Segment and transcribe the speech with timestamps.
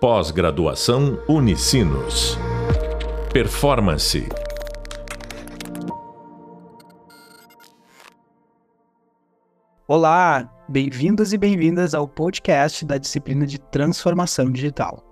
[0.00, 2.38] Pós-graduação Unicinos.
[3.32, 4.28] Performance.
[9.88, 15.02] Olá, bem-vindos e bem-vindas ao podcast da disciplina de Transformação Digital.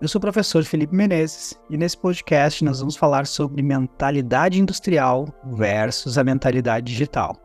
[0.00, 5.26] Eu sou o professor Felipe Menezes e nesse podcast nós vamos falar sobre mentalidade industrial
[5.44, 7.36] versus a mentalidade digital.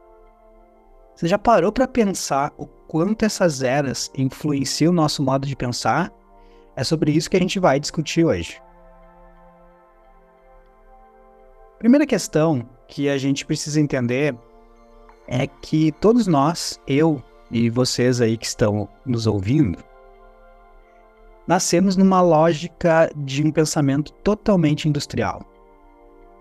[1.13, 6.13] Você já parou para pensar o quanto essas eras influenciam o nosso modo de pensar?
[6.77, 8.61] É sobre isso que a gente vai discutir hoje.
[11.79, 14.37] Primeira questão que a gente precisa entender
[15.27, 19.79] é que todos nós, eu e vocês aí que estão nos ouvindo,
[21.47, 25.41] nascemos numa lógica de um pensamento totalmente industrial.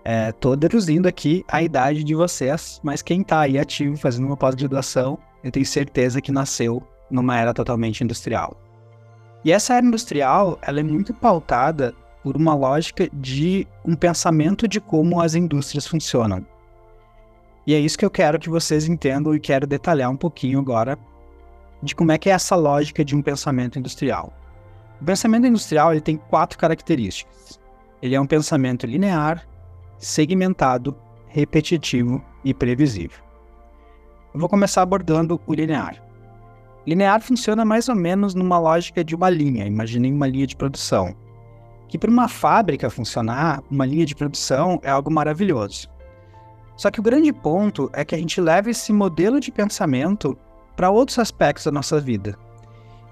[0.05, 5.17] É, deduzindo aqui a idade de vocês, mas quem está aí ativo fazendo uma pós-graduação,
[5.43, 8.66] eu tenho certeza que nasceu numa era totalmente industrial.
[9.47, 14.81] E essa era industrial, ela é muito pautada por uma lógica de um pensamento de
[14.81, 16.45] como as indústrias funcionam.
[17.65, 20.99] E é isso que eu quero que vocês entendam e quero detalhar um pouquinho agora
[21.81, 24.33] de como é que é essa lógica de um pensamento industrial.
[24.99, 27.57] O pensamento industrial ele tem quatro características.
[28.01, 29.47] Ele é um pensamento linear,
[29.97, 30.93] segmentado,
[31.29, 33.23] repetitivo e previsível.
[34.33, 36.05] Eu vou começar abordando o linear.
[36.87, 41.13] Linear funciona mais ou menos numa lógica de uma linha, imaginei uma linha de produção.
[41.89, 45.89] Que para uma fábrica funcionar, uma linha de produção é algo maravilhoso.
[46.77, 50.37] Só que o grande ponto é que a gente leva esse modelo de pensamento
[50.77, 52.37] para outros aspectos da nossa vida.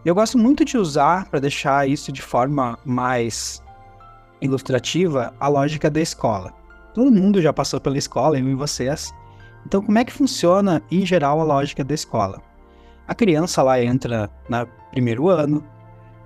[0.05, 3.61] Eu gosto muito de usar, para deixar isso de forma mais
[4.39, 6.53] ilustrativa, a lógica da escola.
[6.93, 9.13] Todo mundo já passou pela escola, eu e vocês.
[9.65, 12.41] Então, como é que funciona, em geral, a lógica da escola?
[13.07, 15.63] A criança lá entra no primeiro ano,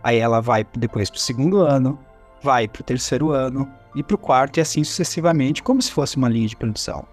[0.02, 1.99] aí ela vai depois para o segundo ano,
[2.41, 6.16] vai para o terceiro ano e para o quarto e assim sucessivamente, como se fosse
[6.16, 7.05] uma linha de produção.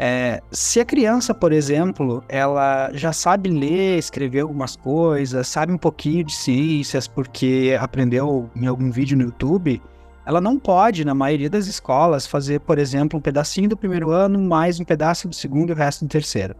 [0.00, 5.78] É, se a criança, por exemplo, ela já sabe ler, escrever algumas coisas, sabe um
[5.78, 9.82] pouquinho de ciências porque aprendeu em algum vídeo no YouTube,
[10.26, 14.38] ela não pode, na maioria das escolas, fazer, por exemplo, um pedacinho do primeiro ano,
[14.38, 16.54] mais um pedaço do segundo e o resto do terceiro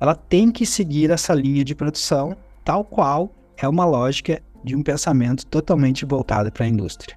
[0.00, 4.82] ela tem que seguir essa linha de produção, tal qual é uma lógica de um
[4.82, 7.16] pensamento totalmente voltado para a indústria.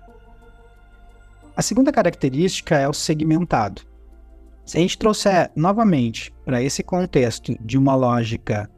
[1.55, 3.81] A segunda característica é o segmentado.
[4.65, 8.69] Se a gente trouxer novamente para esse contexto de uma lógica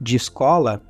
[0.00, 0.80] de escola,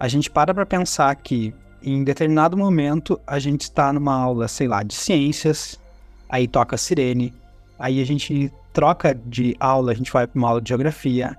[0.00, 4.66] a gente para para pensar que em determinado momento a gente está numa aula, sei
[4.66, 5.78] lá, de ciências,
[6.28, 7.32] aí toca sirene,
[7.78, 11.36] aí a gente troca de aula, a gente vai para uma aula de geografia,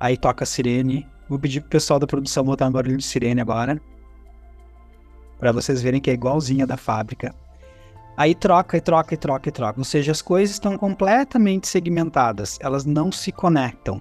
[0.00, 1.06] Aí toca a sirene.
[1.28, 3.80] Vou pedir pro pessoal da produção botar um barulho de sirene agora.
[5.38, 7.34] para vocês verem que é igualzinha da fábrica.
[8.16, 9.80] Aí troca e troca e troca e troca.
[9.80, 12.58] Ou seja, as coisas estão completamente segmentadas.
[12.60, 14.00] Elas não se conectam.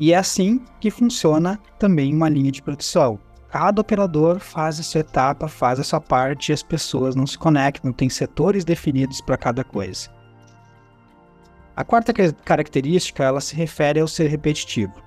[0.00, 3.18] E é assim que funciona também uma linha de produção.
[3.48, 7.38] Cada operador faz a sua etapa, faz a sua parte e as pessoas não se
[7.38, 10.10] conectam, tem setores definidos para cada coisa.
[11.76, 12.12] A quarta
[12.44, 15.05] característica ela se refere ao ser repetitivo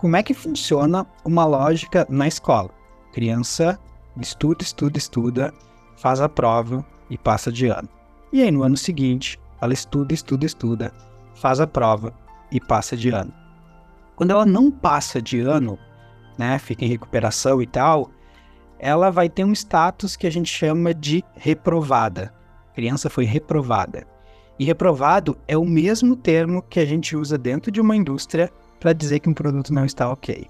[0.00, 2.70] como é que funciona uma lógica na escola.
[3.12, 3.78] Criança
[4.18, 5.54] estuda, estuda, estuda,
[5.94, 7.86] faz a prova e passa de ano.
[8.32, 10.94] E aí no ano seguinte, ela estuda, estuda, estuda,
[11.34, 12.14] faz a prova
[12.50, 13.30] e passa de ano.
[14.16, 15.78] Quando ela não passa de ano,
[16.38, 18.10] né, fica em recuperação e tal,
[18.78, 22.32] ela vai ter um status que a gente chama de reprovada.
[22.70, 24.06] A criança foi reprovada.
[24.58, 28.50] E reprovado é o mesmo termo que a gente usa dentro de uma indústria
[28.80, 30.48] para dizer que um produto não está ok.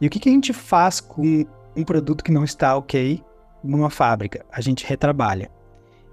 [0.00, 1.44] E o que, que a gente faz com
[1.76, 3.22] um produto que não está ok
[3.62, 4.44] numa fábrica?
[4.50, 5.50] A gente retrabalha.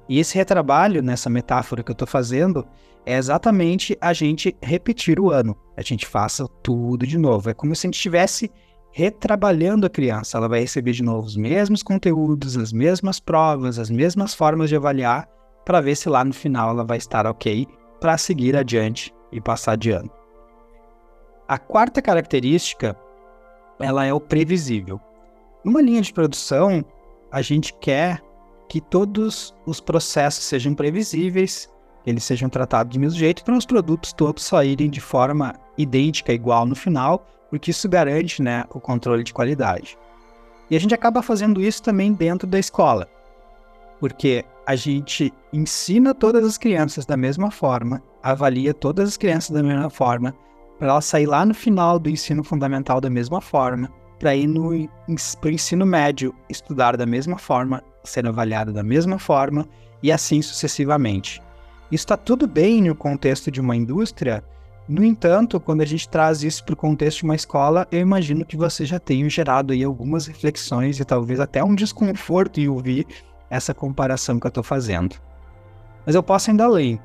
[0.07, 2.67] E esse retrabalho, nessa metáfora que eu estou fazendo,
[3.05, 5.55] é exatamente a gente repetir o ano.
[5.77, 7.49] A gente faça tudo de novo.
[7.49, 8.51] É como se a gente estivesse
[8.91, 10.37] retrabalhando a criança.
[10.37, 14.75] Ela vai receber de novo os mesmos conteúdos, as mesmas provas, as mesmas formas de
[14.75, 15.27] avaliar,
[15.65, 17.67] para ver se lá no final ela vai estar ok
[17.99, 20.09] para seguir adiante e passar de ano.
[21.47, 22.97] A quarta característica,
[23.79, 24.99] ela é o previsível.
[25.63, 26.83] Numa linha de produção,
[27.31, 28.19] a gente quer
[28.67, 31.69] que todos os processos sejam previsíveis,
[32.03, 36.65] eles sejam tratados do mesmo jeito, para os produtos todos saírem de forma idêntica, igual
[36.65, 39.97] no final, porque isso garante né, o controle de qualidade.
[40.71, 43.07] E a gente acaba fazendo isso também dentro da escola,
[43.99, 49.61] porque a gente ensina todas as crianças da mesma forma, avalia todas as crianças da
[49.61, 50.35] mesma forma,
[50.77, 53.89] para ela sair lá no final do ensino fundamental da mesma forma,
[54.19, 54.69] para ir no
[55.39, 59.67] pro ensino médio estudar da mesma forma, ser avaliado da mesma forma
[60.01, 61.41] e assim sucessivamente.
[61.91, 64.43] Isso está tudo bem no contexto de uma indústria,
[64.87, 68.45] no entanto, quando a gente traz isso para o contexto de uma escola, eu imagino
[68.45, 73.07] que você já tenha gerado aí algumas reflexões e talvez até um desconforto em ouvir
[73.49, 75.15] essa comparação que eu estou fazendo.
[76.05, 76.99] Mas eu posso ainda além.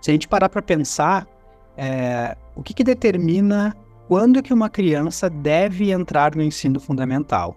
[0.00, 1.24] Se a gente parar para pensar,
[1.78, 3.74] é, o que, que determina
[4.08, 7.56] quando que uma criança deve entrar no ensino fundamental?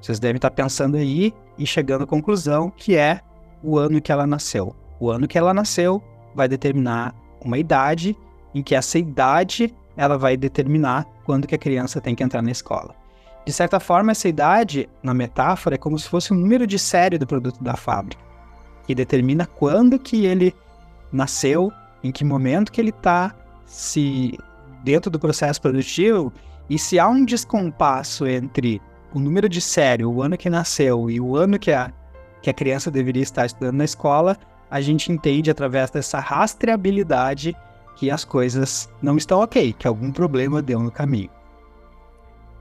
[0.00, 3.20] Vocês devem estar pensando aí e chegando à conclusão que é
[3.62, 4.74] o ano que ela nasceu.
[4.98, 6.02] O ano que ela nasceu
[6.34, 8.16] vai determinar uma idade
[8.52, 12.50] em que essa idade ela vai determinar quando que a criança tem que entrar na
[12.50, 12.94] escola.
[13.44, 17.18] De certa forma, essa idade, na metáfora, é como se fosse o número de série
[17.18, 18.22] do produto da fábrica,
[18.86, 20.54] que determina quando que ele
[21.12, 23.34] nasceu, em que momento que ele está
[23.66, 24.38] se
[24.82, 26.32] dentro do processo produtivo,
[26.68, 28.80] e se há um descompasso entre
[29.14, 31.92] o número de série, o ano que nasceu e o ano que a,
[32.40, 34.36] que a criança deveria estar estudando na escola,
[34.70, 37.54] a gente entende através dessa rastreabilidade
[37.94, 41.30] que as coisas não estão ok, que algum problema deu no caminho.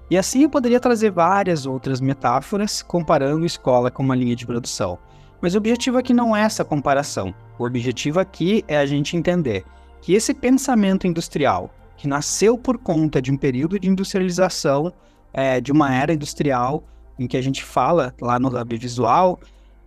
[0.10, 5.00] E assim eu poderia trazer várias outras metáforas comparando escola com uma linha de produção.
[5.42, 7.34] Mas o objetivo aqui não é essa comparação.
[7.58, 9.66] O objetivo aqui é a gente entender
[10.02, 14.94] que esse pensamento industrial, que nasceu por conta de um período de industrialização,
[15.34, 16.84] é, de uma era industrial,
[17.18, 19.40] em que a gente fala lá no Lab Visual,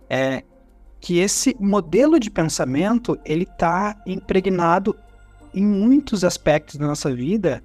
[0.09, 0.43] é
[0.99, 4.95] que esse modelo de pensamento ele está impregnado
[5.53, 7.63] em muitos aspectos da nossa vida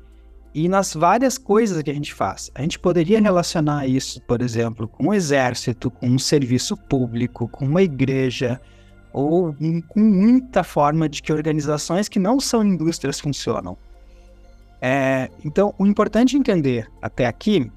[0.55, 2.51] e nas várias coisas que a gente faz.
[2.55, 7.65] A gente poderia relacionar isso, por exemplo, com o exército, com um serviço público, com
[7.65, 8.61] uma igreja,
[9.13, 9.55] ou
[9.89, 13.77] com muita forma de que organizações que não são indústrias funcionam.
[14.81, 17.71] É, então, o importante entender até aqui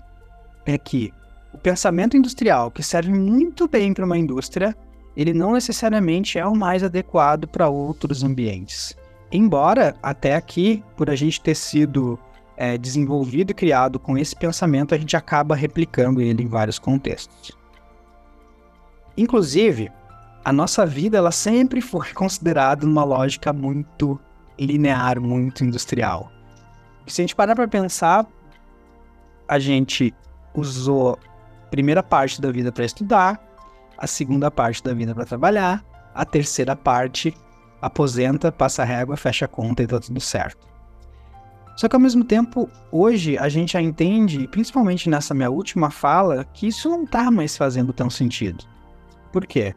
[0.65, 1.11] é que
[1.53, 4.75] o pensamento industrial, que serve muito bem para uma indústria,
[5.15, 8.95] ele não necessariamente é o mais adequado para outros ambientes.
[9.31, 12.17] Embora até aqui, por a gente ter sido
[12.63, 17.51] é, desenvolvido e criado com esse pensamento, a gente acaba replicando ele em vários contextos.
[19.17, 19.91] Inclusive,
[20.45, 24.17] a nossa vida ela sempre foi considerada uma lógica muito
[24.57, 26.31] linear, muito industrial.
[27.05, 28.25] Se a gente parar para pensar,
[29.45, 30.13] a gente
[30.55, 31.19] usou
[31.65, 33.45] a primeira parte da vida para estudar,
[33.97, 35.83] a segunda parte da vida para trabalhar,
[36.15, 37.35] a terceira parte
[37.81, 40.72] aposenta, passa régua, fecha a conta e tá tudo certo.
[41.75, 46.43] Só que ao mesmo tempo, hoje a gente já entende, principalmente nessa minha última fala,
[46.43, 48.63] que isso não tá mais fazendo tão sentido.
[49.31, 49.73] Por quê?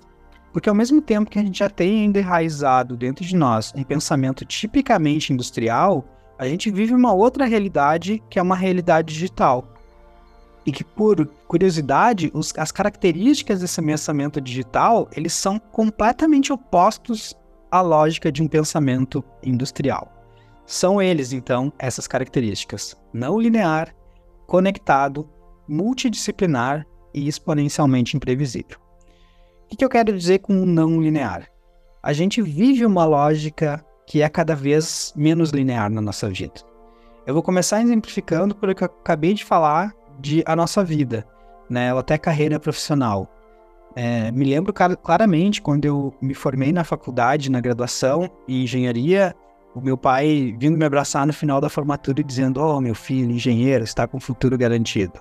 [0.52, 4.44] Porque ao mesmo tempo que a gente já tem enraizado dentro de nós um pensamento
[4.44, 6.04] tipicamente industrial,
[6.38, 9.66] a gente vive uma outra realidade que é uma realidade digital.
[10.66, 17.34] E que, por curiosidade, os, as características desse pensamento digital, eles são completamente opostos
[17.70, 20.15] a lógica de um pensamento industrial.
[20.66, 23.94] São eles, então, essas características: não linear,
[24.46, 25.28] conectado,
[25.68, 26.84] multidisciplinar
[27.14, 28.78] e exponencialmente imprevisível.
[29.72, 31.48] O que eu quero dizer com não linear?
[32.02, 36.60] A gente vive uma lógica que é cada vez menos linear na nossa vida.
[37.26, 41.26] Eu vou começar exemplificando pelo que eu acabei de falar de a nossa vida,
[41.68, 43.28] né, ou até carreira profissional.
[43.96, 49.34] É, me lembro claramente quando eu me formei na faculdade, na graduação em engenharia,
[49.76, 53.30] o meu pai vindo me abraçar no final da formatura e dizendo: Oh, meu filho,
[53.30, 55.20] engenheiro, está com futuro garantido.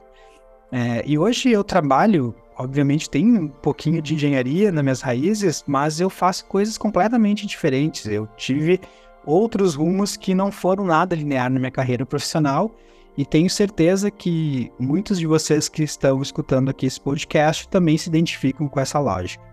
[0.72, 6.00] É, e hoje eu trabalho, obviamente, tem um pouquinho de engenharia nas minhas raízes, mas
[6.00, 8.06] eu faço coisas completamente diferentes.
[8.06, 8.80] Eu tive
[9.26, 12.72] outros rumos que não foram nada linear na minha carreira profissional
[13.18, 18.08] e tenho certeza que muitos de vocês que estão escutando aqui esse podcast também se
[18.08, 19.44] identificam com essa lógica.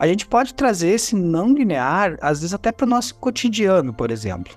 [0.00, 4.10] A gente pode trazer esse não linear, às vezes até para o nosso cotidiano, por
[4.10, 4.56] exemplo.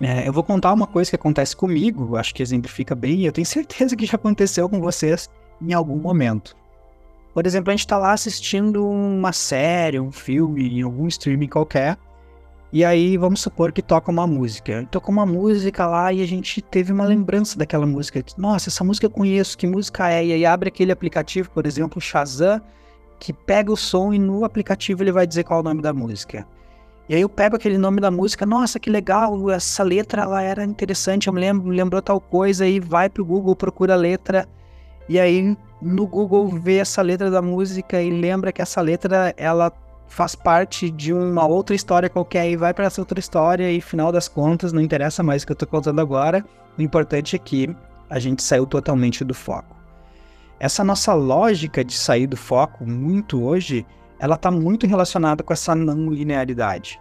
[0.00, 3.32] É, eu vou contar uma coisa que acontece comigo, acho que exemplifica bem, e eu
[3.32, 5.28] tenho certeza que já aconteceu com vocês
[5.60, 6.56] em algum momento.
[7.32, 11.98] Por exemplo, a gente está lá assistindo uma série, um filme, em algum streaming qualquer,
[12.72, 14.84] e aí, vamos supor que toca uma música.
[14.90, 18.24] Tocou uma música lá e a gente teve uma lembrança daquela música.
[18.36, 20.26] Nossa, essa música eu conheço, que música é?
[20.26, 22.60] E aí abre aquele aplicativo, por exemplo, Shazam,
[23.24, 25.94] que pega o som e no aplicativo ele vai dizer qual é o nome da
[25.94, 26.46] música.
[27.08, 30.62] E aí eu pego aquele nome da música, nossa, que legal, essa letra ela era
[30.62, 34.46] interessante, eu me lembro, lembrou tal coisa, e vai pro Google, procura a letra,
[35.08, 39.72] e aí no Google vê essa letra da música e lembra que essa letra ela
[40.06, 44.12] faz parte de uma outra história qualquer e vai para essa outra história e final
[44.12, 46.44] das contas não interessa mais o que eu tô contando agora.
[46.76, 47.74] O importante é que
[48.10, 49.73] a gente saiu totalmente do foco.
[50.58, 53.84] Essa nossa lógica de sair do foco muito hoje,
[54.18, 57.00] ela está muito relacionada com essa não linearidade.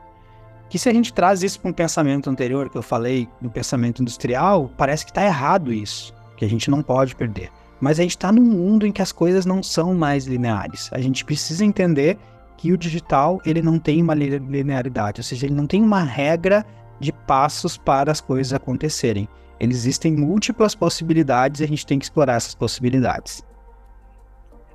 [0.69, 4.01] Que se a gente traz isso para um pensamento anterior que eu falei, no pensamento
[4.01, 7.51] industrial, parece que está errado isso, que a gente não pode perder.
[7.79, 10.89] Mas a gente está num mundo em que as coisas não são mais lineares.
[10.91, 12.17] A gente precisa entender
[12.57, 16.65] que o digital ele não tem uma linearidade, ou seja, ele não tem uma regra
[17.00, 19.27] de passos para as coisas acontecerem.
[19.72, 23.43] Existem múltiplas possibilidades e a gente tem que explorar essas possibilidades.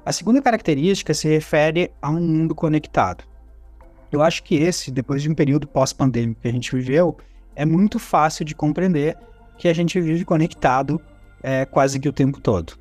[0.04, 3.24] A segunda característica se refere a um mundo conectado.
[4.10, 7.16] Eu acho que esse, depois de um período pós-pandêmico que a gente viveu,
[7.54, 9.16] é muito fácil de compreender
[9.58, 11.00] que a gente vive conectado
[11.42, 12.78] é, quase que o tempo todo.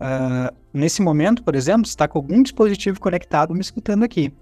[0.00, 4.32] Uh, nesse momento, por exemplo, está com algum dispositivo conectado me escutando aqui.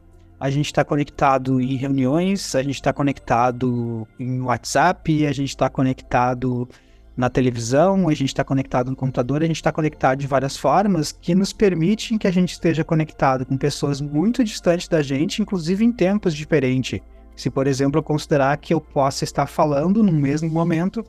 [0.41, 5.69] A gente está conectado em reuniões, a gente está conectado em WhatsApp, a gente está
[5.69, 6.67] conectado
[7.15, 11.13] na televisão, a gente está conectado no computador, a gente está conectado de várias formas
[11.13, 15.85] que nos permitem que a gente esteja conectado com pessoas muito distantes da gente, inclusive
[15.85, 17.01] em tempos diferentes.
[17.37, 21.05] Se, por exemplo, eu considerar que eu possa estar falando no mesmo momento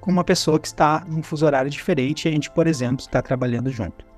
[0.00, 3.22] com uma pessoa que está num fuso horário diferente e a gente, por exemplo, está
[3.22, 4.13] trabalhando junto.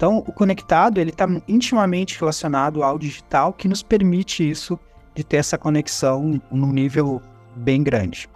[0.00, 4.80] Então, o conectado ele está intimamente relacionado ao digital, que nos permite isso
[5.14, 7.20] de ter essa conexão num nível
[7.54, 8.26] bem grande.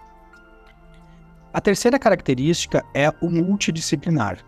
[1.51, 4.45] A terceira característica é o multidisciplinar.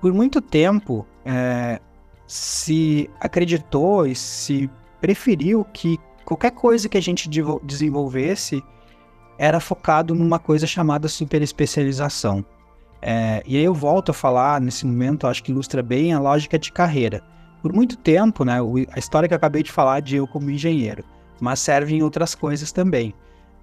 [0.00, 1.80] Por muito tempo, é,
[2.24, 7.28] se acreditou e se preferiu que qualquer coisa que a gente
[7.64, 8.62] desenvolvesse
[9.36, 12.44] era focado numa coisa chamada superespecialização.
[13.00, 16.58] É, e aí eu volto a falar nesse momento, acho que ilustra bem a lógica
[16.58, 17.22] de carreira.
[17.62, 18.58] Por muito tempo, né,
[18.92, 21.04] a história que eu acabei de falar de eu como engenheiro,
[21.40, 23.14] mas serve em outras coisas também.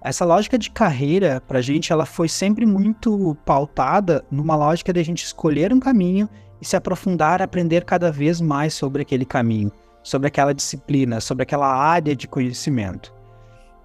[0.02, 5.00] Essa lógica de carreira, para a gente, ela foi sempre muito pautada numa lógica de
[5.00, 6.28] a gente escolher um caminho
[6.60, 11.66] e se aprofundar, aprender cada vez mais sobre aquele caminho, sobre aquela disciplina, sobre aquela
[11.66, 13.15] área de conhecimento.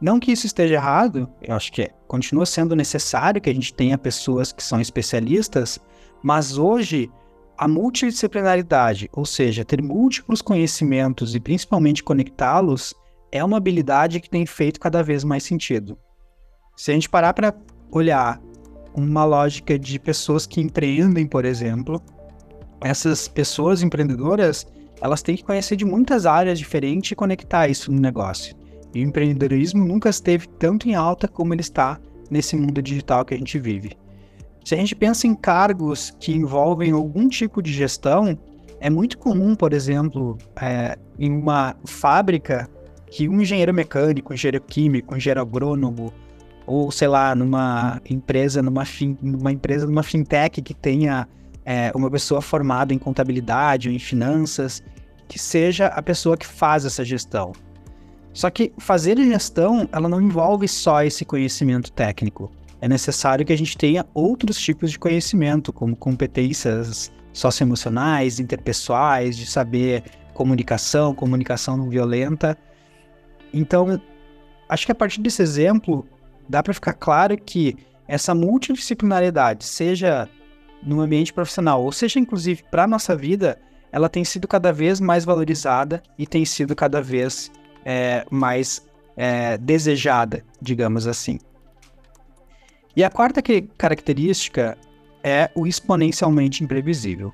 [0.01, 3.97] Não que isso esteja errado, eu acho que continua sendo necessário que a gente tenha
[3.99, 5.79] pessoas que são especialistas,
[6.23, 7.07] mas hoje
[7.55, 12.95] a multidisciplinaridade, ou seja, ter múltiplos conhecimentos e principalmente conectá-los,
[13.31, 15.95] é uma habilidade que tem feito cada vez mais sentido.
[16.75, 17.53] Se a gente parar para
[17.91, 18.41] olhar
[18.95, 22.01] uma lógica de pessoas que empreendem, por exemplo,
[22.81, 24.65] essas pessoas empreendedoras,
[24.99, 28.55] elas têm que conhecer de muitas áreas diferentes e conectar isso no negócio.
[28.93, 33.33] E o empreendedorismo nunca esteve tanto em alta como ele está nesse mundo digital que
[33.33, 33.97] a gente vive.
[34.63, 38.37] Se a gente pensa em cargos que envolvem algum tipo de gestão,
[38.79, 42.69] é muito comum, por exemplo, é, em uma fábrica,
[43.07, 46.13] que um engenheiro mecânico, um engenheiro químico, um engenheiro agrônomo,
[46.65, 51.27] ou sei lá, numa empresa, numa, fin, numa empresa, numa fintech que tenha
[51.65, 54.81] é, uma pessoa formada em contabilidade ou em finanças,
[55.27, 57.51] que seja a pessoa que faz essa gestão.
[58.33, 62.51] Só que fazer gestão, ela não envolve só esse conhecimento técnico.
[62.79, 69.45] É necessário que a gente tenha outros tipos de conhecimento, como competências socioemocionais, interpessoais, de
[69.45, 72.57] saber comunicação, comunicação não violenta.
[73.53, 74.01] Então,
[74.67, 76.07] acho que a partir desse exemplo,
[76.47, 80.27] dá para ficar claro que essa multidisciplinaridade, seja
[80.81, 83.59] no ambiente profissional, ou seja, inclusive para a nossa vida,
[83.91, 87.51] ela tem sido cada vez mais valorizada e tem sido cada vez
[87.85, 88.85] é, mais
[89.15, 91.39] é, desejada, digamos assim.
[92.95, 94.77] E a quarta que, característica
[95.23, 97.31] é o exponencialmente imprevisível.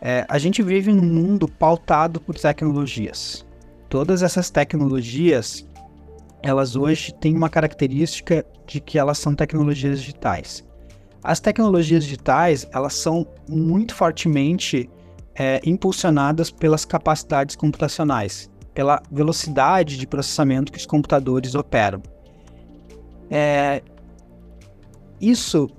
[0.00, 3.46] É, a gente vive num mundo pautado por tecnologias.
[3.88, 5.66] Todas essas tecnologias,
[6.42, 10.64] elas hoje têm uma característica de que elas são tecnologias digitais.
[11.22, 14.90] As tecnologias digitais, elas são muito fortemente
[15.34, 22.02] é, impulsionadas pelas capacidades computacionais pela velocidade de processamento que os computadores operam.
[23.30, 23.82] É,
[25.20, 25.70] isso,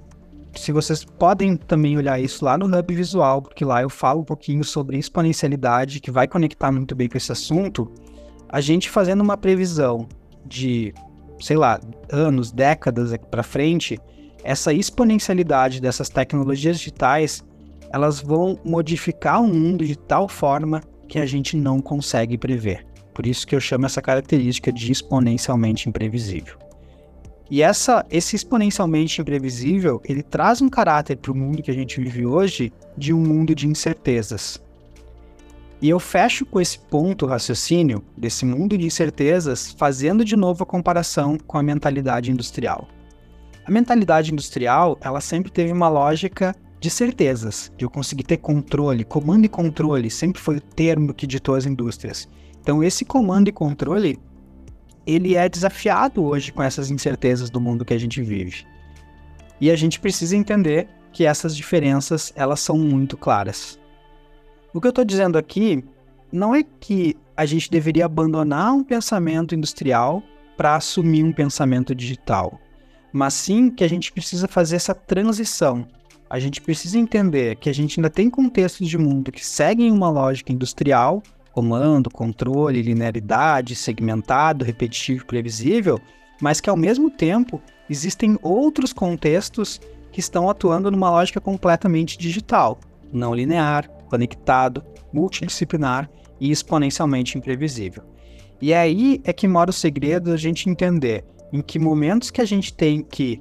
[0.55, 4.25] se vocês podem também olhar isso lá no Hub Visual, porque lá eu falo um
[4.25, 7.91] pouquinho sobre exponencialidade, que vai conectar muito bem com esse assunto,
[8.49, 10.07] a gente fazendo uma previsão
[10.45, 10.93] de,
[11.41, 13.99] sei lá, anos, décadas para frente,
[14.43, 17.43] essa exponencialidade dessas tecnologias digitais,
[17.91, 22.85] elas vão modificar o mundo de tal forma que a gente não consegue prever.
[23.13, 26.57] Por isso que eu chamo essa característica de exponencialmente imprevisível.
[27.49, 32.01] E essa, esse exponencialmente imprevisível, ele traz um caráter para o mundo que a gente
[32.01, 34.61] vive hoje de um mundo de incertezas.
[35.81, 40.65] E eu fecho com esse ponto raciocínio desse mundo de incertezas, fazendo de novo a
[40.65, 42.87] comparação com a mentalidade industrial.
[43.65, 49.03] A mentalidade industrial, ela sempre teve uma lógica de certezas, de eu conseguir ter controle,
[49.03, 52.27] comando e controle, sempre foi o termo que ditou as indústrias.
[52.61, 54.19] Então esse comando e controle,
[55.05, 58.65] ele é desafiado hoje com essas incertezas do mundo que a gente vive.
[59.59, 63.79] E a gente precisa entender que essas diferenças, elas são muito claras.
[64.73, 65.83] O que eu estou dizendo aqui
[66.31, 70.21] não é que a gente deveria abandonar um pensamento industrial
[70.57, 72.59] para assumir um pensamento digital,
[73.11, 75.87] mas sim que a gente precisa fazer essa transição.
[76.29, 80.09] A gente precisa entender que a gente ainda tem contextos de mundo que seguem uma
[80.09, 81.21] lógica industrial,
[81.53, 85.99] comando, controle, linearidade, segmentado, repetitivo, previsível,
[86.41, 89.79] mas que ao mesmo tempo existem outros contextos
[90.11, 92.79] que estão atuando numa lógica completamente digital,
[93.13, 98.03] não linear, conectado, multidisciplinar e exponencialmente imprevisível.
[98.61, 102.45] E aí é que mora o segredo da gente entender em que momentos que a
[102.45, 103.39] gente tem que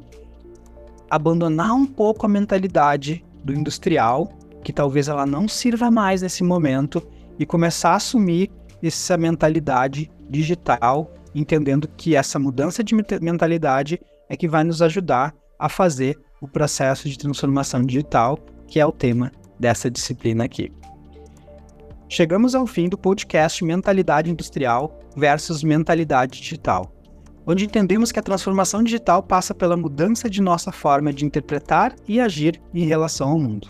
[1.11, 4.33] abandonar um pouco a mentalidade do industrial,
[4.63, 7.07] que talvez ela não sirva mais nesse momento,
[7.39, 8.51] e começar a assumir
[8.83, 15.69] essa mentalidade digital, entendendo que essa mudança de mentalidade é que vai nos ajudar a
[15.69, 20.73] fazer o processo de transformação digital, que é o tema dessa disciplina aqui.
[22.09, 26.93] Chegamos ao fim do podcast Mentalidade Industrial versus Mentalidade Digital,
[27.47, 32.21] onde entendemos que a transformação digital passa pela mudança de nossa forma de interpretar e
[32.21, 33.69] agir em relação ao mundo.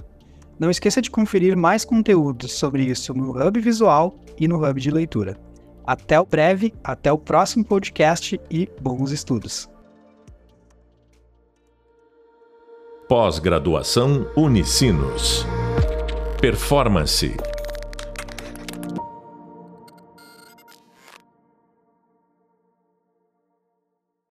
[0.58, 4.90] Não esqueça de conferir mais conteúdos sobre isso no Hub Visual e no Hub de
[4.90, 5.36] Leitura.
[5.86, 9.68] Até o breve, até o próximo podcast e bons estudos.
[13.08, 15.44] Pós-graduação Unicinos.
[16.40, 17.36] Performance